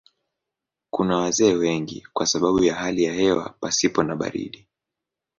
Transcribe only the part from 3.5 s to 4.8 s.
pasipo na baridi.